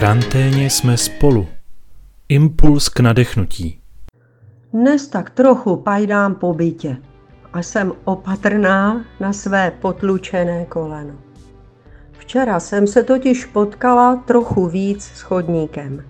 karanténě 0.00 0.70
jsme 0.70 0.96
spolu. 0.96 1.48
Impuls 2.28 2.88
k 2.88 3.00
nadechnutí. 3.00 3.80
Dnes 4.72 5.08
tak 5.08 5.30
trochu 5.30 5.76
pajdám 5.76 6.34
po 6.34 6.54
bytě 6.54 6.96
a 7.52 7.58
jsem 7.62 7.92
opatrná 8.04 9.04
na 9.20 9.32
své 9.32 9.70
potlučené 9.70 10.64
koleno. 10.64 11.14
Včera 12.12 12.60
jsem 12.60 12.86
se 12.86 13.02
totiž 13.02 13.44
potkala 13.44 14.16
trochu 14.16 14.66
víc 14.66 15.04
s 15.04 15.20
chodníkem. 15.20 16.04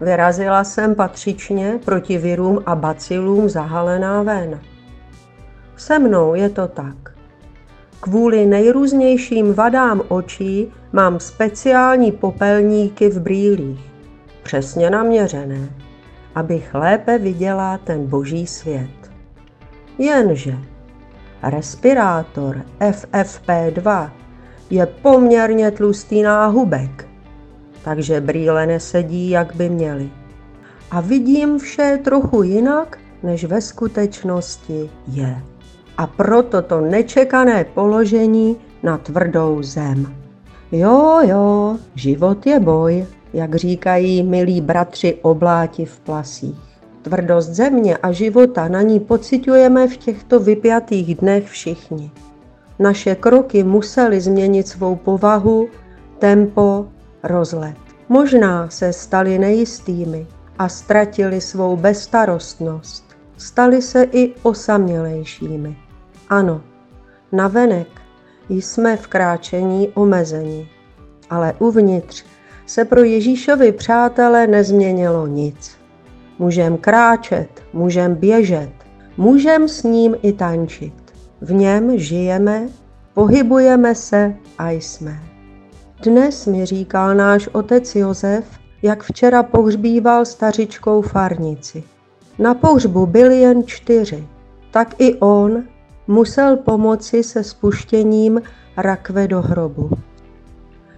Vyrazila 0.00 0.64
jsem 0.64 0.94
patřičně 0.94 1.80
proti 1.84 2.18
virům 2.18 2.62
a 2.66 2.74
bacilům 2.74 3.48
zahalená 3.48 4.22
ven. 4.22 4.60
Se 5.76 5.98
mnou 5.98 6.34
je 6.34 6.48
to 6.48 6.68
tak. 6.68 7.14
Kvůli 8.04 8.46
nejrůznějším 8.46 9.54
vadám 9.54 10.02
očí 10.08 10.72
mám 10.92 11.20
speciální 11.20 12.12
popelníky 12.12 13.08
v 13.08 13.20
brýlích, 13.20 13.80
přesně 14.42 14.90
naměřené, 14.90 15.68
abych 16.34 16.74
lépe 16.74 17.18
viděla 17.18 17.78
ten 17.78 18.06
boží 18.06 18.46
svět. 18.46 19.10
Jenže 19.98 20.58
respirátor 21.42 22.62
FFP2 22.80 24.10
je 24.70 24.86
poměrně 24.86 25.70
tlustý 25.70 26.22
náhubek, 26.22 27.08
takže 27.84 28.20
brýle 28.20 28.66
nesedí, 28.66 29.30
jak 29.30 29.56
by 29.56 29.68
měly. 29.68 30.10
A 30.90 31.00
vidím 31.00 31.58
vše 31.58 31.98
trochu 32.04 32.42
jinak, 32.42 32.98
než 33.22 33.44
ve 33.44 33.60
skutečnosti 33.60 34.90
je 35.06 35.42
a 35.96 36.06
proto 36.06 36.62
to 36.62 36.80
nečekané 36.80 37.64
položení 37.64 38.56
na 38.82 38.98
tvrdou 38.98 39.62
zem. 39.62 40.14
Jo, 40.72 41.20
jo, 41.22 41.76
život 41.94 42.46
je 42.46 42.60
boj, 42.60 43.06
jak 43.32 43.54
říkají 43.54 44.22
milí 44.22 44.60
bratři 44.60 45.18
obláti 45.22 45.84
v 45.84 46.00
plasích. 46.00 46.60
Tvrdost 47.02 47.48
země 47.48 47.96
a 47.96 48.12
života 48.12 48.68
na 48.68 48.82
ní 48.82 49.00
pocitujeme 49.00 49.88
v 49.88 49.96
těchto 49.96 50.40
vypjatých 50.40 51.14
dnech 51.14 51.48
všichni. 51.48 52.10
Naše 52.78 53.14
kroky 53.14 53.64
musely 53.64 54.20
změnit 54.20 54.68
svou 54.68 54.96
povahu, 54.96 55.68
tempo, 56.18 56.86
rozlet. 57.22 57.76
Možná 58.08 58.70
se 58.70 58.92
stali 58.92 59.38
nejistými 59.38 60.26
a 60.58 60.68
ztratili 60.68 61.40
svou 61.40 61.76
bezstarostnost. 61.76 63.11
Stali 63.42 63.82
se 63.82 64.02
i 64.12 64.34
osamělejšími. 64.42 65.76
Ano, 66.28 66.60
navenek 67.32 67.88
jsme 68.48 68.96
v 68.96 69.06
kráčení 69.06 69.88
omezeni, 69.88 70.68
ale 71.30 71.54
uvnitř 71.58 72.24
se 72.66 72.84
pro 72.84 73.02
Ježíšovi 73.02 73.72
přátelé 73.72 74.46
nezměnilo 74.46 75.26
nic. 75.26 75.76
Můžem 76.38 76.76
kráčet, 76.76 77.62
můžem 77.72 78.14
běžet, 78.14 78.72
můžem 79.16 79.68
s 79.68 79.82
ním 79.82 80.16
i 80.22 80.32
tančit. 80.32 80.94
V 81.40 81.52
něm 81.52 81.98
žijeme, 81.98 82.68
pohybujeme 83.14 83.94
se 83.94 84.34
a 84.58 84.70
jsme. 84.70 85.22
Dnes 86.02 86.46
mi 86.46 86.66
říkal 86.66 87.14
náš 87.14 87.48
otec 87.52 87.94
Josef, 87.94 88.44
jak 88.82 89.02
včera 89.02 89.42
pohřbíval 89.42 90.24
stařičkou 90.24 91.02
farnici. 91.02 91.84
Na 92.38 92.54
pohřbu 92.54 93.06
byli 93.06 93.40
jen 93.40 93.66
čtyři, 93.66 94.26
tak 94.70 94.94
i 94.98 95.14
on 95.14 95.62
musel 96.06 96.56
pomoci 96.56 97.22
se 97.22 97.44
spuštěním 97.44 98.42
rakve 98.76 99.28
do 99.28 99.42
hrobu. 99.42 99.90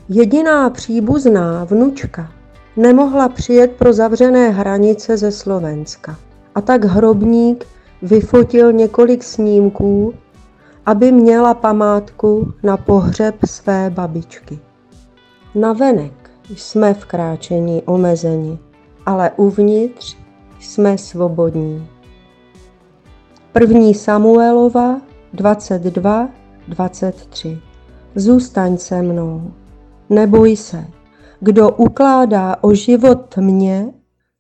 Jediná 0.08 0.70
příbuzná 0.70 1.64
vnučka 1.64 2.32
nemohla 2.76 3.28
přijet 3.28 3.72
pro 3.72 3.92
zavřené 3.92 4.50
hranice 4.50 5.16
ze 5.16 5.32
Slovenska. 5.32 6.16
A 6.54 6.60
tak 6.60 6.84
hrobník 6.84 7.66
vyfotil 8.02 8.72
několik 8.72 9.24
snímků, 9.24 10.14
aby 10.86 11.12
měla 11.12 11.54
památku 11.54 12.52
na 12.62 12.76
pohřeb 12.76 13.34
své 13.46 13.90
babičky. 13.90 14.58
Na 15.54 15.72
venek 15.72 16.30
jsme 16.56 16.94
v 16.94 17.04
kráčení 17.04 17.82
omezeni, 17.82 18.58
ale 19.06 19.30
uvnitř 19.36 20.16
jsme 20.66 20.98
svobodní. 20.98 21.88
První 23.52 23.94
Samuelova 23.94 25.00
22, 25.32 26.28
23. 26.68 27.58
Zůstaň 28.14 28.78
se 28.78 29.02
mnou, 29.02 29.54
neboj 30.10 30.56
se. 30.56 30.86
Kdo 31.40 31.70
ukládá 31.70 32.56
o 32.60 32.74
život 32.74 33.36
mě, 33.36 33.86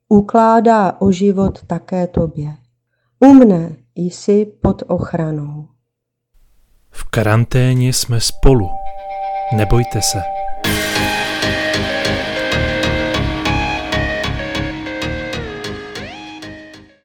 ukládá 0.08 0.96
o 0.98 1.12
život 1.12 1.62
také 1.66 2.06
tobě. 2.06 2.54
U 3.20 3.26
mne 3.26 3.76
jsi 3.94 4.46
pod 4.62 4.82
ochranou. 4.86 5.68
V 6.90 7.04
karanténě 7.04 7.92
jsme 7.92 8.20
spolu. 8.20 8.68
Nebojte 9.56 10.02
se. 10.02 10.43